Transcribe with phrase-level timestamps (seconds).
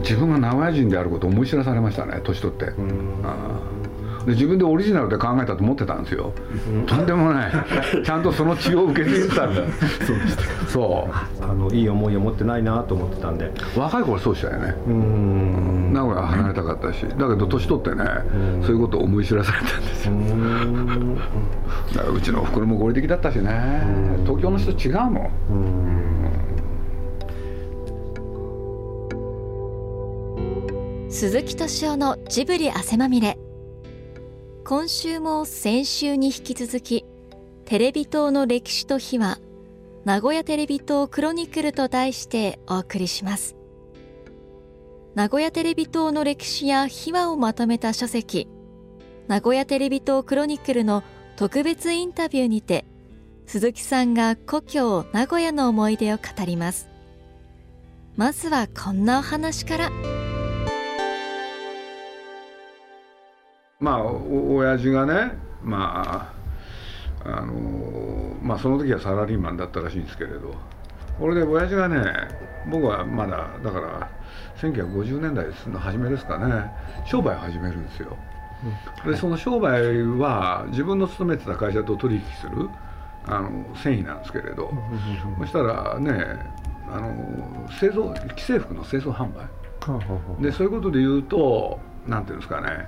[0.00, 2.72] 自分が名古屋人であることを思い知らされましたね年取って。
[4.26, 6.32] で自分でオリジナルで考えたと思ってたんですよ、
[6.86, 7.52] とんでもない。
[8.04, 9.62] ちゃんとその血を受け継いでたんだ。
[10.06, 11.44] そうでしたそう。
[11.44, 13.50] あのいい思いを持ってないなと思ってたんで。
[13.76, 14.74] 若い頃そうでしたよね。
[14.86, 17.02] 名古屋離れたかったし。
[17.02, 18.04] だけど年取ってね
[18.62, 20.12] そういうことを思い知らされたんですよ。
[21.94, 23.50] だからうちのおふくろも合理的だったしね。
[24.24, 25.99] 東京の人違うもん
[31.20, 33.36] 鈴木敏夫のジブリ汗まみれ。
[34.64, 37.04] 今週も先週に引き続き
[37.66, 39.38] テレビ塔の歴史と秘話
[40.06, 43.54] 名古屋テレビ塔クロニクルと題してお送りします。
[45.14, 48.48] 名古屋テレビ塔の歴史や秘話をまとめた書籍
[49.28, 51.02] 名古屋テレビ塔クロニクルの
[51.36, 52.86] 特別インタビューにて
[53.44, 56.88] 鈴木さんが故郷名古屋の思い出を語ります。
[58.16, 60.29] まずはこんなお話から。
[63.80, 66.32] まあお親父がねま
[67.24, 70.54] ああのまあその時はサラリーマンだったらしいんですけれど。
[71.18, 72.02] これで親父がね
[72.70, 74.10] 僕はまだだから
[74.56, 76.70] 1950年代の初めですかね。
[77.04, 78.16] 商売を始めるんですよ。
[79.04, 82.70] でその商売は自分の勤めてた会社と取引する
[83.26, 84.72] あの繊維なんですけれど。
[85.40, 86.38] そしたらね
[86.90, 89.46] あの製造既製服の製造販売。
[90.42, 92.86] でそういうことで言うと何ていうんですかね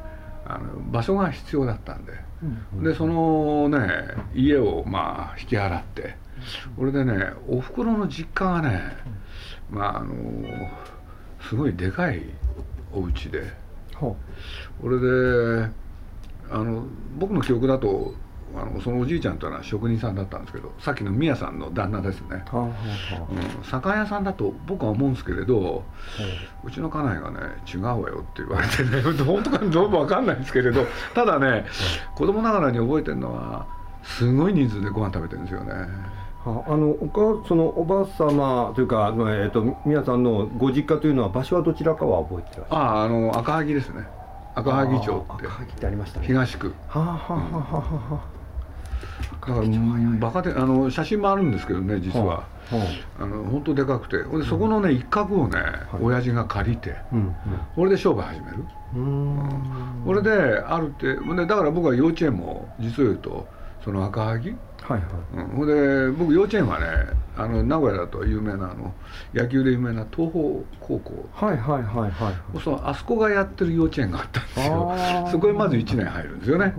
[0.54, 2.12] あの場所が必要だったんで、
[2.82, 3.78] でそのね
[4.34, 6.16] 家をまあ引き払って。
[6.76, 8.82] これでねおふくろの実家がね
[9.70, 10.14] まああの
[11.40, 12.22] すごいでかい
[12.92, 13.62] お家で。
[14.00, 14.16] こ
[14.88, 15.70] れで
[16.50, 16.84] あの
[17.18, 18.14] 僕の記憶だと
[18.56, 25.82] あのそのおじいちゃんというのは職人さんだったんですけどさっきの宮さんの旦那ですね、はあはあうん、酒屋さんだと僕は思うんですけれど、はあ、
[26.64, 27.38] うちの家内がね
[27.72, 31.64] 「違うわよ」って言われてね 本当かどうも分かんないんですけれどただね
[32.14, 33.66] 子供ながらに覚えてるのは
[34.02, 35.72] すごい人数でご飯食べてるんですよね。
[36.44, 37.06] はあ、あのお
[37.40, 42.82] かそのおばあ様というか、えーと、と宮さんのご実家というのは場所はどちらかは覚えてらっしゃる？
[42.82, 44.06] あああの赤萩ですね。
[44.54, 46.26] 赤萩町って赤萩ってありましたね。
[46.26, 46.74] 東区。
[46.88, 48.41] はあはあはあはあだから
[50.20, 52.46] バカであの写真もあるんですけどね実は、は
[53.18, 54.18] あ、あの本当でかくて。
[54.18, 56.94] でそこのね一角をね、はい、親父が借りて、
[57.74, 58.64] これで商売始める。
[60.04, 63.46] これであるってでだから僕は幼稚園も実を言うと
[63.84, 64.56] その赤萩？
[64.82, 65.02] はいはい。
[65.34, 66.86] うん、で僕幼稚園はね
[67.36, 68.92] あの名古屋だと有名なあの
[69.32, 71.28] 野球で有名な東邦高校。
[71.32, 74.94] はいはいはいはいそうあそこがやってる幼稚園があったんですよ。
[75.30, 76.74] そこへまず1年入るんですよね。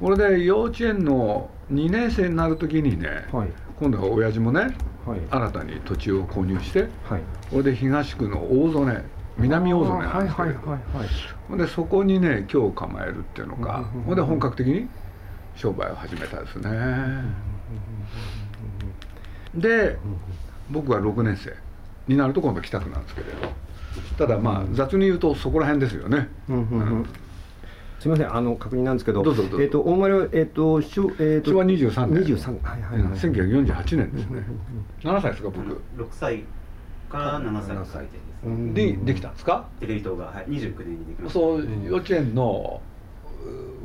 [0.00, 3.48] これで幼稚園の2年生になる時にね、はい、
[3.78, 4.76] 今度は親父もね、
[5.06, 9.02] はい、新たに土地を購入して、はい、これで東区の大曽根
[9.38, 11.56] 南大曽根なんですけど。
[11.56, 13.90] でそこにね今日構えるっていうのか。
[14.06, 14.88] ほんで本格的に
[15.56, 16.70] 商売を始めたですね。
[19.54, 19.96] で
[20.70, 21.54] 僕は6年生
[22.06, 23.60] になると今度北区なんですけれど。
[24.18, 27.06] ただまあ雑に言うとそこら辺ですよね、うん
[28.00, 34.42] すみません、あの確認なんですけど、どうぞどうぞえっ、ー、と大丸えっ、ー、と昭えっ、ー、と昭和23年、23はいはい、はい、1948年ですね。
[35.02, 35.60] 7歳ですか僕。
[35.60, 36.44] 6歳
[37.10, 38.06] から7歳歳
[38.74, 39.68] でできたんですか？
[39.80, 41.40] テレビ塔がはい29年にできました。
[41.40, 42.80] そう幼稚園の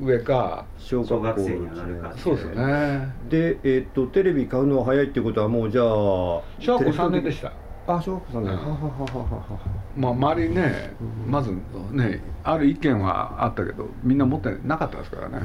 [0.02, 2.14] 上か小学生に上がるか。
[2.16, 3.14] そうですね。
[3.30, 7.52] でえっ、とテレビ買うのは早いってことはもうじゃあ小学校3年でした。
[7.88, 8.58] あ小学校3年。
[9.96, 10.96] まあ周りね、
[11.28, 11.52] まず
[11.92, 15.40] ねある意見はあったけどみんな持ってなかったですからね、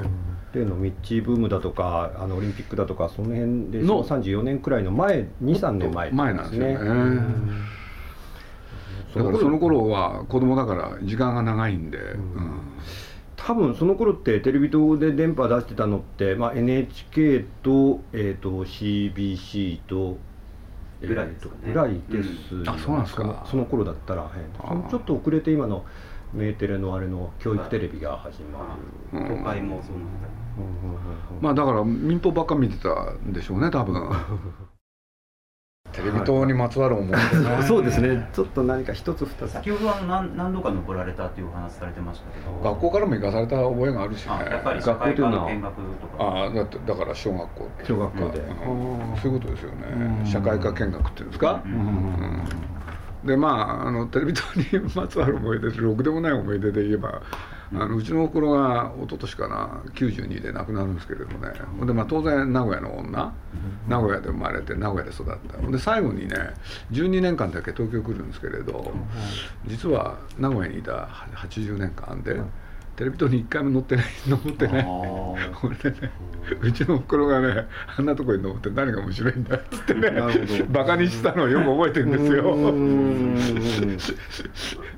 [0.52, 6.74] 例のミッチーブームだとかあのオリンピックだとかその辺での34年くらいの前23年前、ね、前なんですよね、
[9.14, 12.60] だからその頃は子供だから時間が長いんで、うん。
[13.36, 20.18] 多分その頃ってテレビ塔で電波出してたのって、まあ、NHK と,、えーと CBC と
[21.00, 21.72] ぐらいですかね。
[21.72, 23.46] ぐらいです、うん、あそうなんですか。
[23.50, 25.84] その頃だったら、はい、ちょっと遅れて今の
[26.32, 28.76] メーテレのあれの教育テレビが始ま
[29.12, 30.28] る、都会もそうなんだ、
[31.40, 34.10] まあだから民放ばっか見てたんでしょうね多分
[35.92, 38.28] テレビ塔にまつわる思い出、ね、そうですね。
[38.32, 39.52] ちょっと何か一つ二つ。
[39.52, 42.70] 先ほどあの何何度か登られたっていうお話されてましたけど。
[42.70, 44.32] 学校からも行かされた覚えがあるしね。
[44.50, 46.24] やっぱり学校というのは見学とか。
[46.24, 50.22] ああだってだから小学校小学校で、うん、そういうことですよね。
[50.24, 51.72] 社会科見学っていうんですか、うん。
[51.72, 52.42] うん。
[53.24, 54.42] でまああのテレビ塔
[54.78, 57.20] にまつわる思い出ろくでもない思い出で言えば
[57.72, 61.52] あのうちのおふが一昨年かな92で亡くなるんですけれどね。
[61.86, 63.32] で、まあ、当然名古屋の女
[63.86, 65.70] 名古屋で生まれて名古屋で育った。
[65.70, 66.36] で最後にね
[66.90, 68.92] 12年間だけ東京来るんですけれど
[69.66, 72.40] 実は名古屋にいた80年間で。
[73.00, 74.86] テレビ塔に一回も乗ってない登ってない。
[74.86, 76.10] 俺ね
[76.60, 77.66] うちの袋がね
[77.96, 80.10] あんなとこに登って何が面白いんだっつってね
[80.68, 82.42] バカにしたのをよく覚えてるんですよ。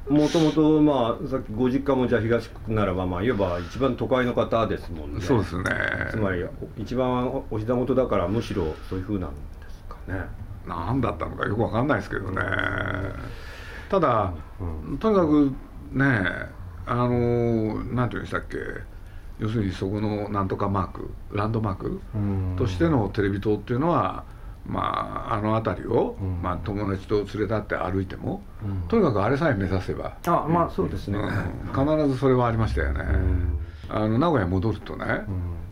[0.08, 5.20] もともとまあさっきご実家もじゃあ東区ならばまあいわば一番都会の方ですもんね。
[5.20, 5.64] そうですね。
[6.10, 6.44] つまり
[6.78, 9.37] 一番お膝元だからむしろそういうふうなんで
[9.70, 10.25] すかね。
[10.66, 12.43] 何だったのかよくわかんないですけどね。
[13.88, 15.52] ただ、うん、とにかく
[15.93, 18.58] ねあの何て言うんでしたっけ？
[19.38, 22.00] 要するにそこのなんとかマークランドマーク
[22.56, 24.25] としてのテレビ塔っていうのは
[24.67, 30.17] まあ、あの辺りを、うん、まあ、友達と連れ立って歩いても、うん、とにかくあれさえ目指せば。
[30.26, 31.19] あまあそうですね、
[31.75, 33.05] 必ずそれはありましたよね、
[33.88, 35.23] あの名古屋戻るとね、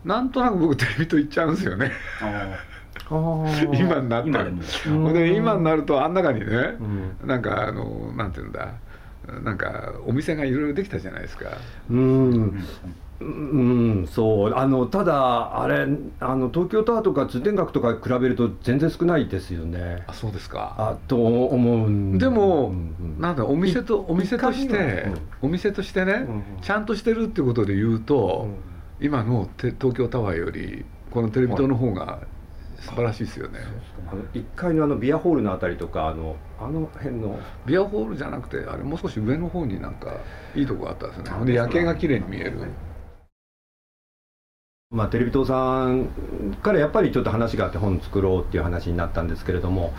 [0.03, 1.91] なんとなく僕テレビ塔行っちゃうんですよね。
[3.09, 4.51] 今になったら。
[5.13, 6.45] で今になるとあん中にね、
[7.21, 8.73] うん、なんかあのなんていうんだ
[9.43, 11.49] なんかお店がいろいろできたじゃないですか。
[11.89, 12.63] うん。
[13.19, 13.23] う
[14.03, 14.55] ん、そう。
[14.55, 15.85] あのただあれ
[16.19, 20.03] あの東京タワーとか通天閣とか比べると全然少ないですよね。
[20.07, 20.75] あそうですか。
[20.77, 22.95] あと思うでも、うん。
[22.99, 28.47] うん、なんだお店とお店として、うん、お店としてね、うん、ちゃんとしてるってことで言うと、
[28.99, 32.21] うん、今の東京タワーよりこのテレビ塔の方が
[32.81, 33.59] 素晴らしいですよね。
[34.11, 37.39] あの1階のあのビアホールのあたりとかあのあの辺の。
[37.65, 40.17] ビアホールじゃなくてあれもう少し上の方になんか
[40.55, 41.45] いいとこがあったんですね。
[41.45, 42.67] で夜景が綺麗に見える、
[44.89, 46.07] まあ、テレビ塔さん
[46.61, 49.93] からやっぱりちょっと話があって本作ろうっていう話になったんですけれども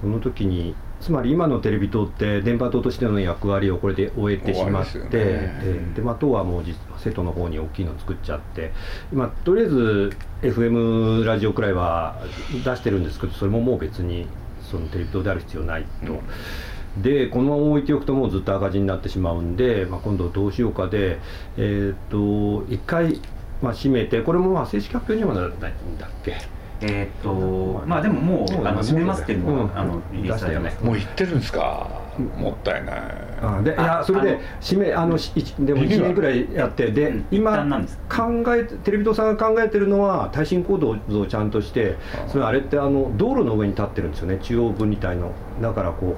[0.00, 0.74] その時に
[1.04, 6.64] つまり今のテレビ塔って電波塔としての役割をこれで終えてしまって、ね、でまあ、塔はもう
[6.98, 8.72] 瀬戸の方に大きいの作っちゃって
[9.12, 12.16] 今とりあえず FM ラジオくらいは
[12.64, 14.26] 出してるんですけどそれももう別に
[14.62, 16.14] そのテレビ塔である必要ないと。
[16.14, 21.18] うん、でこのまま置いておくともうずっと赤字になってしまうんで、まあ、今度どうしようかで、
[21.58, 23.20] えー、っと一回
[23.62, 26.36] まあ、閉めてこれもまあ正式発表にはならないんだっけ
[26.86, 32.04] えっ、とまあでももうあの閉めますっていうのは、うん、あのリリースされもう言ってるんですか？
[32.38, 32.96] もったいない。
[33.42, 37.66] あでいやそれで閉めあのでも1年ぐらいやってで、うん、今
[38.08, 40.90] 考えテレビ塔さんが考えてるのは耐震構造
[41.20, 41.96] をちゃんとして
[42.28, 44.38] それあれってあの道路の上に立ってるんですよね。
[44.42, 45.32] 中央分離帯の。
[45.60, 46.16] だからこ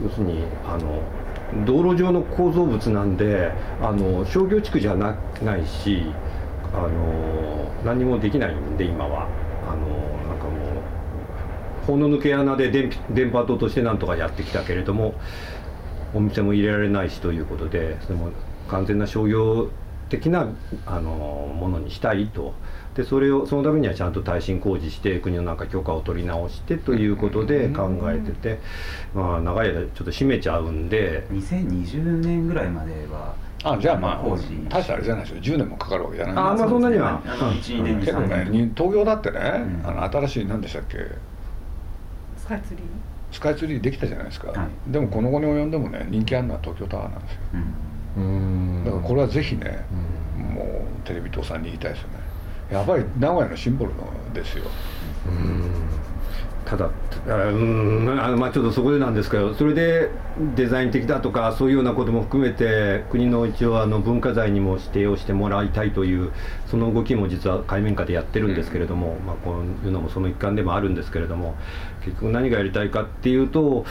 [0.00, 1.00] う要するにあの
[1.64, 6.04] 道路上の構造物なんであの商業地区じゃなないし
[6.72, 9.28] あの何もできないんで今は
[11.86, 15.14] 法の抜け穴で電電波塔としてなんとかやってきたけれども
[16.14, 18.30] お店も入れられないしということでそれも
[18.68, 19.70] 完全な商業
[20.08, 20.48] 的な
[20.86, 21.10] あの
[21.58, 22.54] ものにしたいと。
[22.94, 28.58] でそれをそのためにはちゃんと耐震工事して国のなんか許可を取り直してということで考えてて、
[29.14, 31.26] まあ、長い間ちょっと閉めちゃうんで。
[31.30, 33.34] 2020年ぐらいまでは
[33.64, 34.28] あじゃあまあ
[34.68, 35.54] 大したあれじゃないですよ。
[35.54, 37.22] 10年もかかるわけじゃないあまあそんなには。
[37.24, 39.38] 12年結構ね東京だってね、
[39.84, 41.31] あの新しい何でしたっけス
[42.52, 42.84] カイツリー
[43.30, 44.52] スカイツリーできたじゃないですか、
[44.86, 47.40] でもこの後に及んでもね人気あるのは東京タワーなんですよ、
[48.18, 49.86] うん、だからこれはぜひね、
[50.36, 52.14] もうテレビ塔さんに言いたいですよね。
[52.70, 54.64] やっぱり名古屋のシンボルのですよ。
[55.26, 55.91] うん
[56.64, 56.90] ただ
[57.26, 60.10] うんあのまあちょっとそこでなんですけどそれで
[60.54, 66.32] デザイン的だとかそういうようなことも含めて国の一応あの文化財にも指定をしてもらいたいという
[66.66, 71.54] その動きも実は海面下でやってるんですけれども、まあ、こういうのもその一環でもあるんですけれども
[72.04, 73.84] 結局何がやりたいかっていうと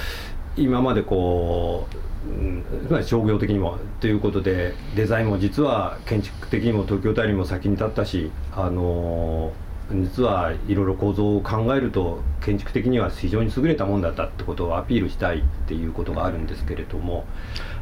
[0.55, 1.87] 今までこ
[2.25, 3.79] う、うん、商業的にも。
[3.99, 17.25] ということでデザインも実は建築的にも東京タワーにも先に立ったしあのー実はいろいろ構造を考えると建築的には非常に優れたもんだったってことをアピールしたいっていうことがあるんですけれども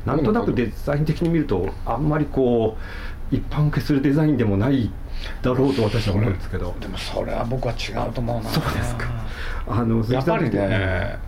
[0.05, 2.77] なんとなくデザイン的に見るとあんまりこ
[3.31, 4.91] う一般受けするデザインでもない
[5.41, 6.73] だろうと私は思うんですけど。
[6.79, 8.49] でもそれは僕は違うと思うな。
[8.49, 9.05] そうですか。
[9.67, 11.19] あのやっぱりね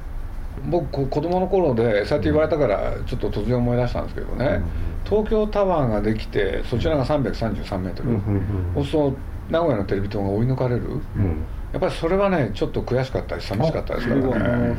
[0.69, 4.63] 僕子供の頃でそうやって言われたからちょっと突然思い出したんですけどね、うん、
[5.09, 9.13] 東京タワーができてそちらが333メートル、うん、そうすると
[9.51, 14.77] 名古屋のテレビ塔が追い抜かれる、うん、やっぱりそれはねちょっと悔しかったり寂しかったですからね。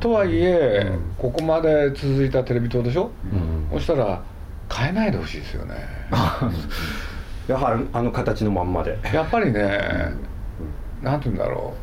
[0.00, 3.36] とはいえ、うん、ここまで続いたテレビ塔でしょ、う
[3.76, 4.22] ん、そしたら
[4.72, 5.74] 変えないでほしいですよね。
[7.48, 8.96] やはりあの形のまんまで。
[9.12, 9.80] やっぱりね、
[11.02, 11.74] なんて言うんだろ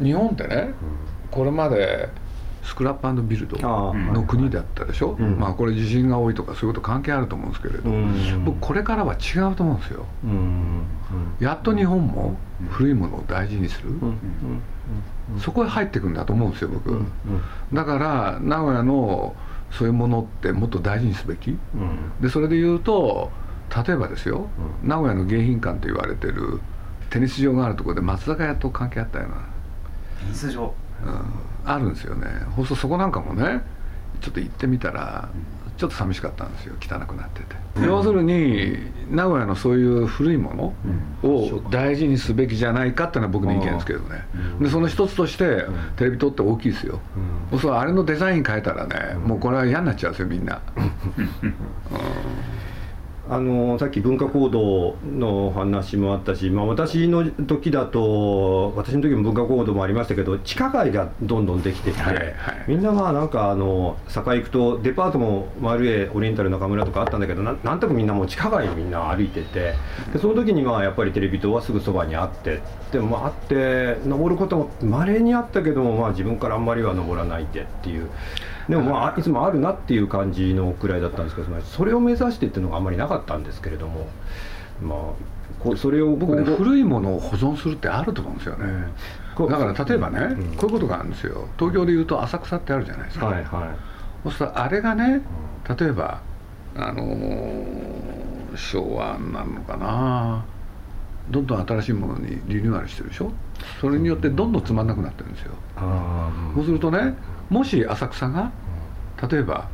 [0.00, 0.04] う。
[0.04, 0.74] 日本ってね
[1.30, 2.10] これまで
[2.66, 10.82] スクラップビルドの国だったでしょ、うん、まあこれ地震が多いとかそういうこと関係あると思うんですけれど、うん、僕これからは違うと思うんですよ、うん、
[11.38, 12.36] やっと日本も
[12.68, 13.90] 古いものを大事にする、
[15.38, 17.00] そこへ入っていくんだと思うんですよ僕、
[17.72, 19.36] だから名古屋の
[19.70, 21.56] そういうものってもっと大事にすべき、
[22.20, 23.30] でそれで言うと
[23.86, 24.48] 例えばですよ、
[24.82, 26.60] 名古屋の迎賓館と言われてる
[27.10, 29.36] テニス場があるところで松坂屋と関係あったような。
[29.36, 30.74] テニス場
[31.04, 32.26] うん、あるんですよね。
[32.54, 33.62] 放送そこなんかもね
[34.20, 35.28] ちょっと行ってみたら、
[35.76, 36.74] ちょっと寂しかったんですよ。
[36.80, 38.78] 汚くなってて、うん、要するに
[39.10, 40.74] 名古屋のそういう古いも
[41.22, 44.24] のを大事にすべきじゃないかっていうのは僕の意見ですけどね、
[44.60, 47.00] でその一つとしてテレビ塔って大きいですよ、
[47.52, 51.54] うん、そうあれのデザイン変えたらねもうこれは嫌になっちゃうんですよみんな、う ん
[53.28, 62.34] あのさっき文化行動の話もあったし、まあ、私の時だと私の時も文化行動もありましたけど地下街がどんどんできてきて、はいはい、
[62.68, 69.74] みんなまあなんかあの栄行くとデパートも丸栄オリエンタル中村とかあったんだけどななんとかみんなもう地下街みんな歩いてて
[70.12, 72.60] でその時にまあやっぱりテレビ塔はすぐそばにあって
[72.92, 78.08] でもまああって登ることもまれにあったけども、まあ、自分からあんまりは登らないでっていう。
[78.68, 84.06] でもまあいつもあるなっていう感じのくらいだったんですけどそれを目指してっていうのがあんまりなかったんですけれども
[84.82, 88.66] まあそれを僕ね古いものを保存するってあると思うんですよね、
[89.38, 91.48] だから例えばね、うん、こういうことがあるんですよ。
[91.58, 93.44] 東京でいうと浅草ってあるじゃないですか、はいはい、
[94.24, 95.22] そうするとあれがね
[95.78, 96.20] 例えば
[96.76, 100.44] あのー、昭和なのかな。
[101.28, 103.32] どんどん新しいものにリニューアルしてるでしょ。
[103.80, 107.14] それによってどんどんつまんなくなってるんですよ、うん、そうするとね
[107.48, 108.50] もし浅草が
[109.30, 109.68] 例えば、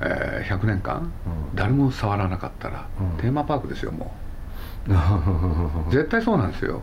[0.00, 1.10] えー、100年間
[1.54, 2.86] 誰も触らなかったら、
[3.20, 4.28] テーマパークですよもう。
[5.90, 6.82] 絶対そうなんですよ。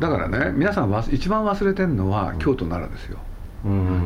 [0.00, 3.18] だからね皆さんわ一番忘れてるのは京都奈良ですよ、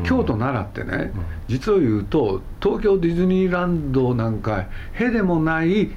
[0.03, 1.11] 京都奈良ってね、
[1.47, 5.91] 実を言うと東京ディズニーランドなんかへでもない、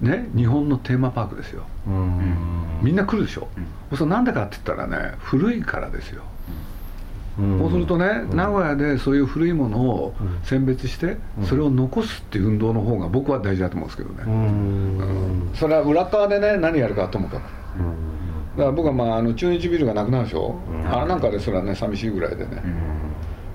[0.00, 1.64] ね、日本のテーマパークですよ、
[2.80, 3.48] みんな来るでしょ、
[3.90, 6.22] うん、それなんでかって言ったらね古いからですよ、
[7.38, 15.50] そうするとね、名古屋でそういう古いものを選別して、それを残すっていう運動の方が僕は大事だと思うんですけどね、うん。
[15.54, 17.42] それは裏側でね何やるかともかく、
[18.56, 22.60] だから僕はまああの中日ビルがなくなるでしょ、うあれなんかですらね寂しいぐらいでね、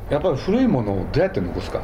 [0.10, 1.82] やっぱり古いものをどうやって残すか、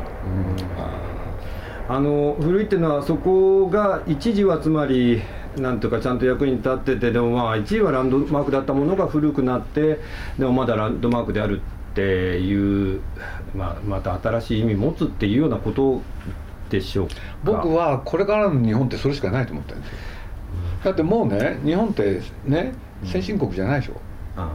[1.89, 5.21] あの古いっていうのはそこが一時はつまり
[5.57, 9.99] なんとかちゃんと役に立っててでもまあ1位はランドマークだったものが古くなって
[10.37, 13.01] でもまだランドマークであるっていう、
[13.55, 16.01] まあ、また新しい意味持つっていうようなこと
[16.69, 17.15] でしょうか。
[17.43, 19.97] 僕はこれからの日本ってそれしかないと思ってるんですよ。
[20.83, 23.93] だってもうね日本ってね先進国じゃないでしょ、
[24.37, 24.45] うん、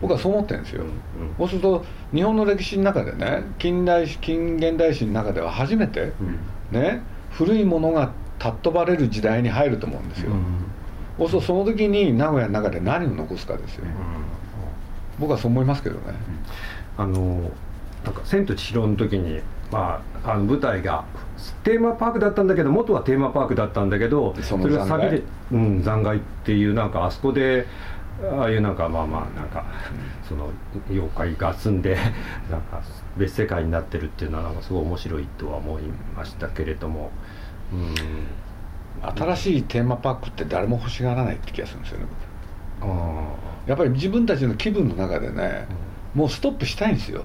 [0.00, 0.90] 僕はそう思ってるんですよ、うん、
[1.38, 1.84] そうすると
[2.14, 6.12] 日本の歴史の中でね近代史近現代史の中では初めて、
[6.70, 10.32] ね古いものが尊ばれる時代に入ると思うんですよ、
[11.18, 13.84] うん、そその時に名古屋の中で何を残すかですよ、
[15.18, 16.02] 僕はそう思いますけどね、
[16.96, 17.50] あの
[18.04, 19.40] なんか「千と千尋」の時に、
[19.72, 21.04] まあ、あの舞台が
[21.64, 25.22] テーマパークだったんだけど元はテーマパークだったんだけどそれがサビで、
[25.52, 27.66] うん、残骸っていうなんかあそこで
[28.22, 29.64] ああいうなんかまあまあなんか、
[30.28, 30.50] その
[30.90, 31.96] 妖怪が住んで
[32.50, 32.82] なんか
[33.16, 35.82] 別世界になってるっていうのはなんかすごい面白いとは思い
[36.16, 37.10] ましたけれども、
[37.72, 42.06] うん、新しいテーマパークって誰も欲しがらないって気がするんですよね
[43.68, 45.66] やっぱり自分たちの気分の中でね、
[46.14, 47.24] もうストップしたいんですよ。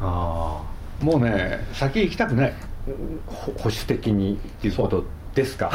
[0.00, 0.62] あ
[1.00, 2.54] あもうね先行きたくない。
[3.36, 5.70] 保守的にっていうことですか？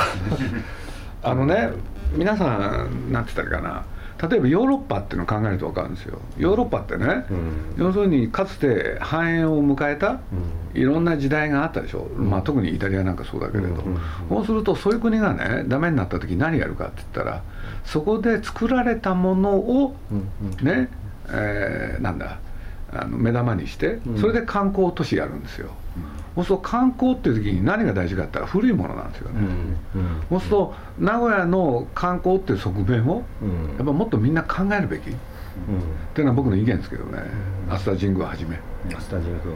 [1.24, 1.70] あのね
[2.14, 2.58] 皆さ
[2.88, 3.86] んなんて言ったらいいかな
[4.22, 6.20] 例えばヨーロッパっていうのを考えると分かるんですよ。
[6.38, 10.20] ヨーロッパってね、うん、要するにかつて繁栄を迎えた、
[10.74, 13.84] いろんな時代があったでしょ、うん、まあ、特にイタリアなんかそうだけれど、
[14.30, 17.44] そうするとそういう国がねダメになった時何やるかって言ったら
[17.86, 19.96] そこで作られたものを
[20.62, 20.90] ね、
[21.30, 22.40] えー、なんだ
[22.92, 25.70] あの目玉にしてそれで観光都市やるんですよ、
[26.38, 29.42] そうすると観光っていう時に何が大事かって言ったら古いものなんですよね、
[30.30, 33.24] そうすると名古屋の観光っていう側面を
[33.78, 35.14] やっぱもっとみんな考えるべき、っ
[36.14, 37.20] ていうのは僕の意見ですけどね、
[37.70, 38.60] 飛鳥神宮はじめ。
[38.90, 39.48] 飛鳥神宮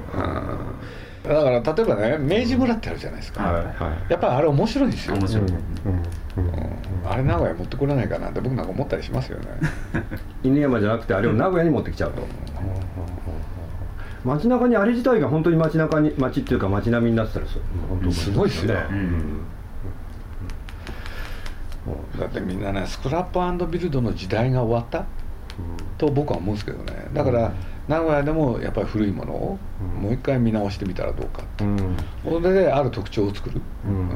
[1.23, 3.71] だから例えばね明治村ってあるじゃないですか、はいは
[4.07, 5.15] い、やっぱりあれ面白いですよ。
[5.15, 5.57] 面白い、うん。
[7.07, 9.45] あれ名古屋持ってこれないかなって僕なんか思ったりしますよね。
[10.43, 12.23] 犬山じゃなくてあれを名古屋に持ってきちゃうと、
[14.23, 17.59] 街中にあれ自体が本当に街中に街っていうか街並みになってたらす
[18.31, 18.83] ごいですよね、
[22.19, 25.05] だってみんなねスクラップビルドの時代が終わった、
[25.97, 27.07] と僕は思うんですけどね。
[27.13, 27.51] だから、
[27.87, 29.57] 名古屋でもやっぱり古いものを
[29.99, 31.97] もう一回見直してみたらどうかと、うん。
[32.23, 34.09] それである特徴を作る、うん。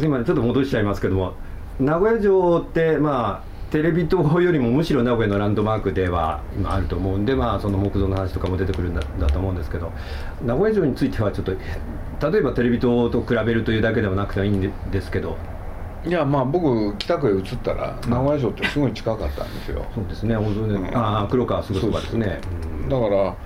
[0.00, 0.24] すいません。
[0.24, 1.34] ちょっと戻しちゃいますけども
[1.80, 9.90] 名古屋城ってまあテレビ塔よりもむしろ名古屋のランドマークでは今あると思うんで、まあ、その木造の話とかも出てくるんだだと思うんですけど
[10.44, 11.52] 名古屋城についてはちょっと
[12.30, 15.38] 例えばテレビ塔と比べるというだけでもなくてはいいんでですけど。
[16.04, 19.86] いやまあ僕北区へ移ったら名古屋城ってすごい近かったんですよ。
[19.94, 20.96] そうですね大津で、うん。
[20.96, 22.40] ああ黒川すぐそばですね。
[22.90, 23.36] だから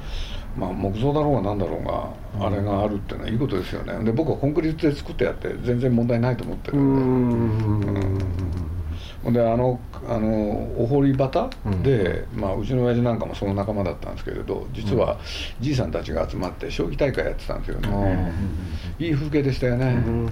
[0.56, 4.02] まあ木造だろうが何だろうが、あれがあるっていうのはいいことですよね。
[4.04, 7.80] で僕はコンクリートで作ってやって全然問題ないと思ってるうん。
[7.80, 8.75] で、ん
[9.26, 11.82] ほんであのあのお堀端うん。
[11.82, 15.18] で、まあ、うちの親父なんかもその仲間だったんですけれど実は
[15.58, 18.32] じいさんたちが集まって将棋大会やってたんですよね、
[19.00, 20.30] いい風景でしたよね、うんうんうん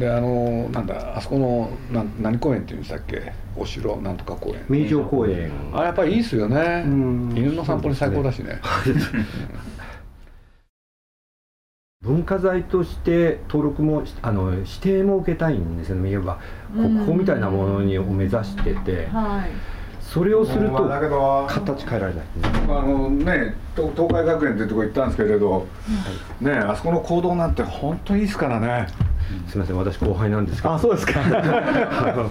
[0.00, 3.32] であのなんだあそこのなん何公園っていうんでしたっけ？
[3.56, 4.64] お城なんとか公園。
[4.68, 5.50] 名城公園。
[5.72, 6.82] あやっぱりいいっすよね。
[6.84, 7.32] うん。
[7.34, 8.60] 犬の散歩に最高だしね
[12.06, 16.10] 文化財として登録もあの指定も受けたいんですよね。
[16.10, 16.38] いわば
[16.72, 19.06] 国宝みたいなものにを目指してて。
[19.06, 19.76] はい。
[20.00, 22.24] それをするとまあだけど形変えられない。
[22.68, 25.66] あのね東東海学園っていうとこ行ったんですけれど、
[26.40, 28.86] ねあそこの行動なんて本当にいいですからね。
[29.48, 30.78] すみません私後輩なんですけど。
[30.78, 31.20] そうですか。
[31.26, 32.30] あの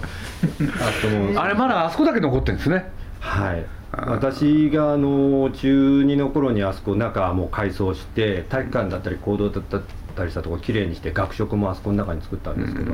[1.02, 2.90] そのあれまだあそこだけ残ってるんですね。
[3.20, 3.64] はい
[3.96, 9.82] 私があの中2の頃にあそこ中もう改装して体育館だったり講堂だっ
[10.14, 12.92] たりしたところきれいにして学食もあそこの中に作ったんですけど、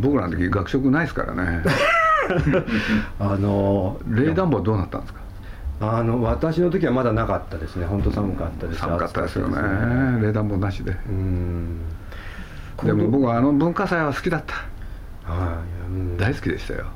[0.00, 1.62] 僕らの時学食ないですからね。
[3.18, 5.20] あの冷暖房どうなったんですか？
[5.80, 7.86] あの私の時はまだなかったですね。
[7.86, 8.80] 本当寒かったです。
[8.80, 9.56] 寒かったですよね。
[9.56, 9.76] 暑かった
[10.16, 10.96] です冷暖房なしで。
[11.08, 11.80] うん。
[12.84, 15.32] でも僕はあの文化祭は好きだった。
[15.32, 16.16] はい、うん。
[16.18, 16.86] 大好きでしたよ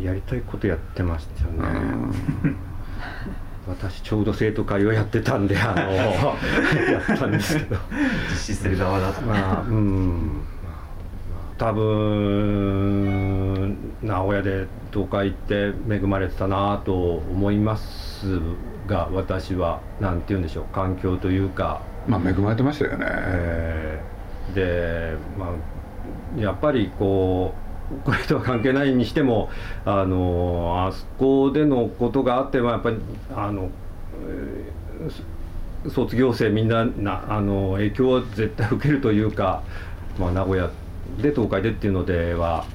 [0.00, 2.14] やりたいことやってましたようね、ん。
[3.68, 5.92] 私ちょうど生徒会をやってたんであの
[6.90, 7.76] やったんですけど。
[8.30, 10.40] 実施する側だと、まあうん。
[11.58, 18.38] 多分名古屋で東海行って恵まれてたなと思います
[18.86, 24.54] が私はなんて言うんでしょう環境というか、まあ恵まれてましたよね、えー。
[24.54, 25.48] でまあ
[26.40, 27.58] やっぱりこう
[28.04, 29.50] これとは関係ないにしても
[29.84, 32.96] あのあそこでのことがあってもやっぱり
[33.34, 33.70] あの、
[34.28, 34.78] えー
[35.86, 39.62] 卒業生みんななあの影響は絶対受けるというか、
[40.18, 40.70] まあ、名古屋
[41.22, 42.66] で東海でっていうのでは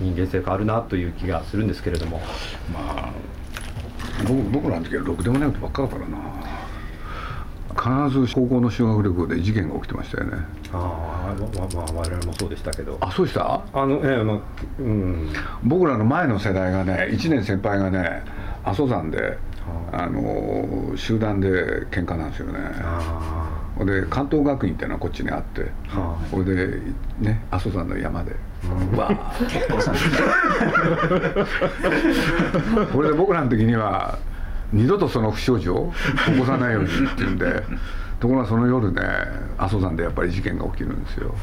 [0.00, 2.20] 人間性変わるなという気がするんですけれども。
[2.72, 3.12] まあ
[4.26, 6.18] 僕僕らの時はろくでもないことばっかだからな。
[7.76, 10.32] 必ず高校の修学旅行で事件が起きてましたよね。
[10.72, 12.98] ああまあまあ我々もそうでしたけど。
[13.00, 13.60] あそうでした？
[13.72, 14.38] あのええまあ
[14.78, 15.28] うん。
[15.64, 18.22] 僕らの前の世代がね1年先輩がね
[18.64, 19.38] 阿蘇山で
[19.92, 22.58] あの集団で喧嘩なんですよね。
[23.78, 26.80] あで関東学院っていうのはこっちにあってはこれで
[27.20, 28.32] ね阿蘇山の山で
[28.96, 29.46] わー。
[29.46, 29.92] 結構さ。
[32.92, 34.18] これで僕らの時には
[34.72, 35.92] 二度とその不祥事を
[36.26, 37.62] 起こさないようにっていうんで
[38.20, 39.02] ところがその夜ね
[39.58, 41.34] 阿蘇山でやっぱり事件が起きるんですよ。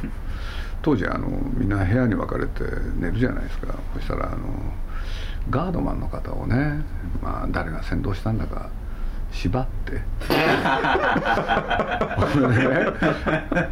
[0.81, 2.63] 当時あのみんな部屋に分かれて
[2.99, 3.75] 寝るじゃないですか。
[3.93, 4.38] そしたらあの
[5.49, 6.81] ガードマンの方をね、
[7.21, 8.69] まあ、誰が先導したんだか
[9.31, 10.01] 縛って。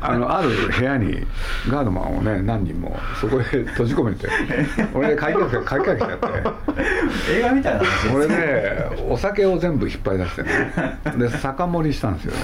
[0.01, 1.25] あのある部屋に
[1.69, 4.27] ガードマンをね何人もそこへ閉じ込めて
[4.93, 6.25] 俺で鍵かけ鍵かけちゃって
[7.29, 10.73] 映画みたいな話これでお酒を全部引っ張り出してね。
[11.17, 12.39] で酒盛りしたんですよね。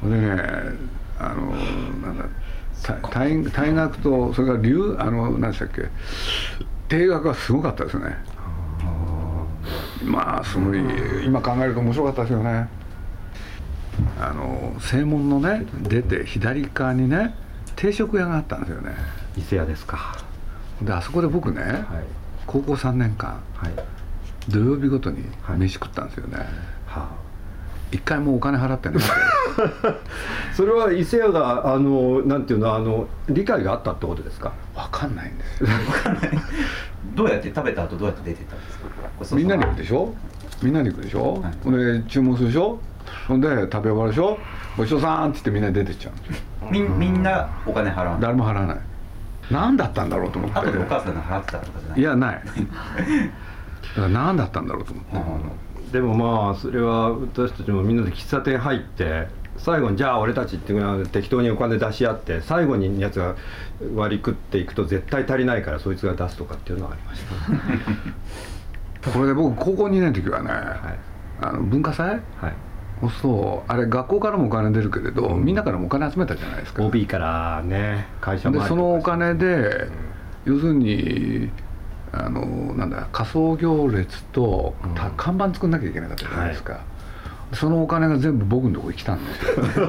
[0.00, 0.10] ほん。
[0.10, 0.42] でね
[1.18, 1.52] あの
[2.02, 2.24] なんだ
[2.82, 5.88] た退退学とそれから留あの何でしたっけ
[6.88, 8.16] 定額がすごかったですね。
[10.04, 10.78] まあすごい
[11.24, 12.68] 今考えると面白かったですよね。
[14.20, 17.34] あの正門のね出て左側にね
[17.76, 18.92] 定食屋があったんですよね。
[19.36, 20.23] 伊勢屋ですか
[20.84, 21.82] であそこで僕ね、はい。
[22.46, 23.72] 高校3年間はい。
[24.48, 25.58] 土曜日ごとにはい。
[25.58, 26.38] 飯食ったんですよね、
[26.86, 27.08] は
[27.92, 29.94] 一回もお金払ってないあ、
[30.54, 34.52] それは伊勢屋があのなんていうのあの理解があったってことですか？
[34.74, 35.68] 分かんないんですよ。
[37.14, 39.36] どうやって食べた後どうやって出てったんですか？
[39.36, 40.12] みんなで行くでしょ？
[40.62, 42.02] みんなで行くでしょ、はい。
[42.02, 42.78] で注文するでしょ？
[43.28, 44.38] ほんで食べ終わるでしょ？
[44.76, 46.42] ごちそうさんって言ってみんなで出てっちゃうんですよ。
[46.70, 48.20] みんみんなお金払わない。
[48.20, 48.78] 誰も払わない
[49.50, 50.58] 何だったんだろうと思って。
[50.58, 52.00] 後でお母さんが払ってたとかじゃない？
[52.00, 52.42] いやない。
[53.94, 63.36] だから何だったんだろうと思って、でもまあそれは私たちもみんなで喫茶店入って最後にじゃあ俺たちっていうのは適当にお金出し合って最後にやつが
[63.94, 67.22] 割り食っていくと絶対足りないからそいつが出すとかっていうのはありまし
[69.04, 69.10] た。
[69.12, 70.58] これで僕高校2年の時はね、はい、
[71.42, 72.20] あの文化祭、はい
[73.20, 76.84] そうあれ学校からもお金出るけれど、うん、みんなからもお金集めたじゃないですか。
[76.84, 79.88] OB からね会社でそのお金で、
[80.46, 81.50] うん、要するに
[82.12, 86.78] あのなんだ仮装行列と、うん、看板作んなきゃいけなかったじゃないですか、は
[87.52, 87.56] い。
[87.56, 89.88] そのお金が全部僕のとこに来たんですよ。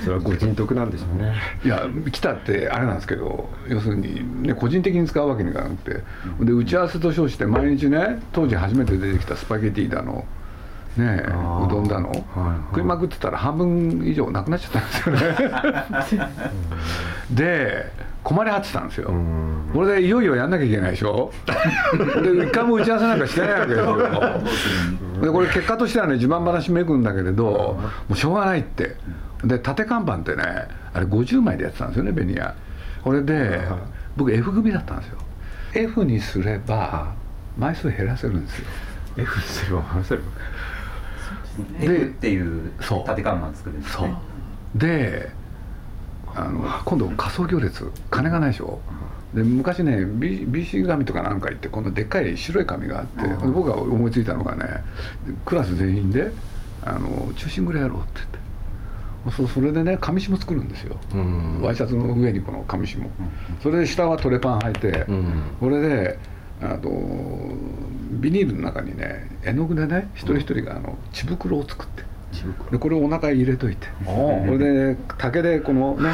[0.04, 1.34] それはご人徳なんでしょうね。
[1.64, 6.02] いや来たってあれなんですけど要するに、ね、個人的に使うわけにいかなくて。
[6.40, 10.24] で打ち合わせと称して毎日ね当時初めて出てきたスパゲティだの
[10.98, 11.24] ね。
[11.26, 12.24] うどんだの、はいはい、
[12.70, 16.32] 食いまくってたら半分以上なくなっちゃったんですよね。
[17.30, 17.90] で
[18.24, 19.10] 困り果てたんですよ。
[19.72, 21.32] これでいよいよやんなきゃいけないでしょ？
[22.22, 25.22] で一回も打ち合わせなんかしてないわけですよ。
[25.22, 28.96] でこれ結果としてはね自慢話めくんだけれどもうしょうがないって。
[29.44, 30.42] で縦看板ってね
[30.92, 32.54] あれ50枚でやってたんですよねベニヤ。
[33.04, 33.60] これで
[34.16, 35.18] 僕 F 組だったんですよ。
[35.74, 37.12] F にすれば
[37.56, 38.66] 枚数減らせるんですよ。
[39.16, 40.22] F にすれば減らせる
[41.80, 42.72] で F っていう
[43.06, 44.14] 縦看板作るんですね。
[44.74, 45.30] で
[46.34, 48.80] あの今度仮想行列金がないでしょ？
[49.34, 54.64] で昔ね BC 紙とかなんか言ってこのでっかい白い紙があって僕が思いついたのがね
[55.44, 56.30] クラス全員で
[56.84, 58.38] あの中心ぐらいやろうって言って。
[59.36, 60.96] そうそれでね紙紐作るんですよ、
[61.60, 63.10] ワイシャツの上にこの紙紐、
[63.62, 65.04] それで下はトレパン履いて、
[65.60, 66.18] これで
[66.60, 66.88] あと
[68.10, 72.02] ビニールの中にね絵の具でね一人一人があの血袋を作って
[72.70, 76.10] でこれをお腹に入れといてこれで竹でこのね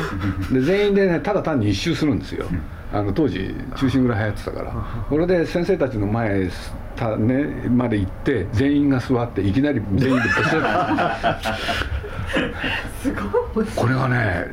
[0.53, 2.47] で全員でねただ単に一周するんですよ。
[2.93, 4.73] あの当時中心蔵流行ってたから。
[5.09, 6.49] これで先生たちの前
[6.95, 10.45] た、ね、まで行って全員が座っていきなり全員でブ
[13.03, 14.47] スッこれがね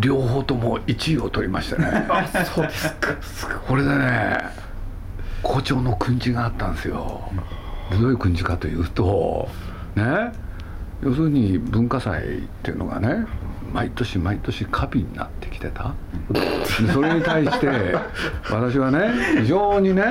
[0.00, 2.06] 両方とも1位を取りましたね。
[2.08, 2.92] あそうです
[3.46, 3.60] か。
[3.60, 4.65] これでね
[5.46, 7.20] 校長の訓示があったんですよ。
[7.92, 9.48] どういう訓示かというと
[9.94, 10.32] ね
[11.02, 13.26] 要するに文化祭っていうのがね
[13.72, 15.94] 毎年毎年過敏になってきてた。
[16.92, 17.68] それに対して
[18.50, 20.02] 私はね非常にね、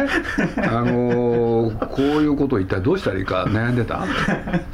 [0.57, 4.05] あのー、こういうことを一体どうしたらいいか悩んでた。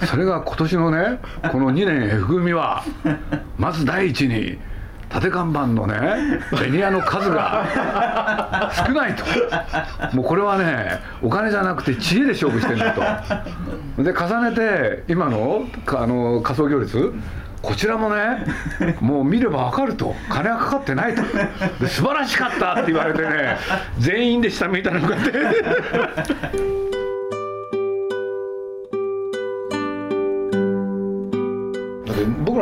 [0.06, 1.19] それが今年のね
[1.52, 2.84] この2年 F 組は
[3.58, 4.60] まず第一に
[5.13, 9.24] 縦看板のねベニヤの数が少ないと。
[10.15, 13.24] もうこれはねお金じゃなくて知恵で勝負してるんだ
[13.97, 14.04] と。
[14.04, 17.13] で重ねて今のあの仮想行列
[17.62, 18.45] こちらもね
[19.02, 20.15] もう見れば分かると。
[20.30, 21.21] 金はかかってないと。
[21.80, 23.58] で素晴らしかったって言われてね
[24.00, 26.80] 全員で下向いたのかって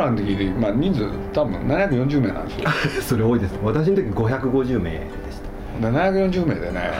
[0.00, 2.70] らの時に、まあ、人数多分740名なんですよ。
[3.02, 3.58] それ多いです。
[3.62, 5.38] 私の時550名でし
[5.80, 5.88] た。
[5.88, 6.90] 740名でね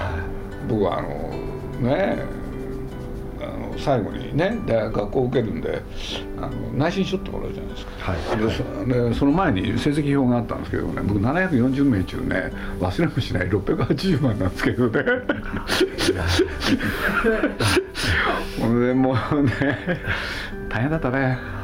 [0.69, 1.09] 僕はあの
[1.81, 2.19] ね
[3.79, 5.81] 最後にね大学校受けるんで
[6.37, 8.19] あの内申しとってもらうじゃないですか、は
[8.85, 15.03] い、ででその前に成績表があったんですけどね僕740名中ね忘れもしない680万なんですけどね。
[18.87, 19.51] でもうね
[20.69, 21.60] 大変だったね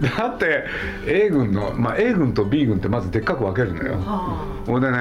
[0.00, 0.64] だって
[1.06, 3.98] A 軍の、まあ、A 軍と B 軍ってまずでっかく分けるのよ。
[4.66, 4.98] ほんでね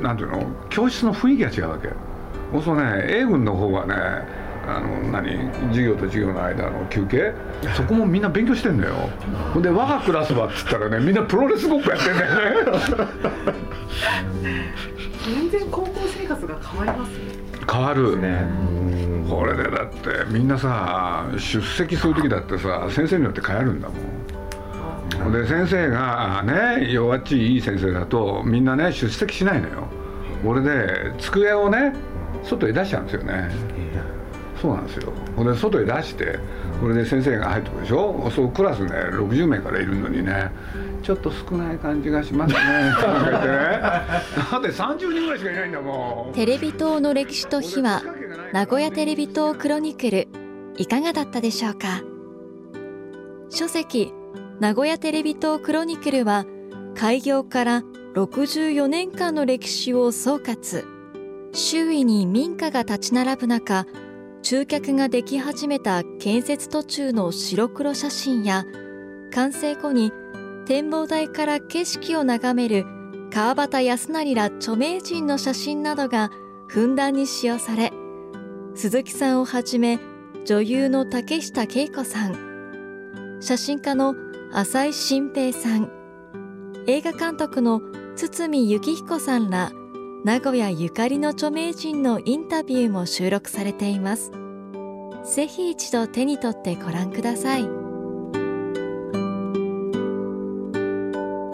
[0.00, 0.46] なんていうの？
[0.70, 1.88] 教室の雰囲気が違うわけ。
[2.52, 3.94] そうするとね A 軍の方はね
[4.66, 5.50] あの何？
[5.68, 7.34] 授業と授業の間の休憩？
[7.76, 8.94] そこもみんな勉強してんのよ。
[9.52, 12.82] ほんで我がクラスはっつったらねみんなプロレスごっこやってんだよね。
[15.24, 17.16] 全然高校生活が変わりますね。
[17.70, 18.18] 変わる。
[18.18, 18.46] ね
[19.36, 25.32] これでだってみんなさ出席する時だってさ先生によって変えるんだもん。
[25.32, 29.88] で先生がね弱っちいいい先生だとみんなね出席しないのよ。
[30.44, 31.94] 俺で机をね
[32.44, 33.50] 外へ出しちゃうんですよね。
[34.60, 35.12] そうなんですよ。
[35.34, 36.38] ほんで外へ出して
[36.80, 38.30] これで先生が入ってくるでしょ。
[38.34, 40.50] そうクラスね60名からいるのにね
[41.02, 42.60] ちょっと少ない感じがしますね。
[43.00, 44.10] だ
[44.58, 46.34] って30人ぐらいしかいないんだもん。
[46.34, 48.02] テレビ塔の歴史と秘話
[48.52, 50.28] 名古屋テレビ塔クロニクル
[50.76, 52.02] いかがだったでしょうか？
[53.50, 54.12] 書籍
[54.60, 56.46] 名古屋テレビ塔クロニクルは
[56.94, 57.82] 開業から
[58.14, 60.84] 64年間の歴史を総括。
[61.52, 63.86] 周囲に民家が立ち並ぶ中
[64.42, 68.64] 中脚ができ始めた建設途中の白黒写真や
[69.32, 70.12] 完成後に
[70.66, 72.86] 展望台から景色を眺める
[73.30, 76.30] 川端康成ら著名人の写真などが
[76.68, 77.92] ふんだんに使用され
[78.74, 80.00] 鈴木さんをはじめ
[80.46, 83.38] 女優の竹下恵子さん。
[83.40, 84.14] 写真家の
[84.52, 85.90] 浅井新平さん。
[86.86, 87.80] 映画監督の
[88.16, 89.72] 堤幸彦さんら
[90.24, 94.32] 名古屋ゆかりの著名人のインタビューも収録されています。
[95.34, 97.68] ぜひ一度手に取ってご覧ください。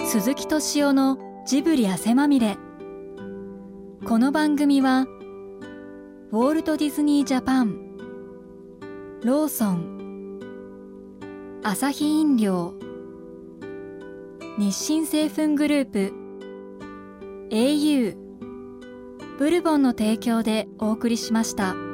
[0.07, 2.57] 鈴木敏夫のジブリ汗まみれ。
[4.07, 5.07] この番組は
[6.31, 7.97] ウォルト・ディズニー・ジャパン。
[9.25, 10.41] ローソン。
[11.65, 12.75] アサヒ飲料。
[14.59, 16.13] 日清製粉グループ。
[17.49, 18.15] au
[19.39, 21.88] ブルボンの提供でお送りしました。